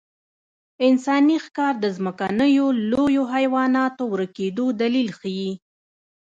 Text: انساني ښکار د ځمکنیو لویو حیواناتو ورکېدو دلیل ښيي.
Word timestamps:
انساني 0.87 1.37
ښکار 1.45 1.73
د 1.83 1.85
ځمکنیو 1.97 2.65
لویو 2.91 3.23
حیواناتو 3.33 4.03
ورکېدو 4.13 4.65
دلیل 4.81 5.09
ښيي. 5.19 5.51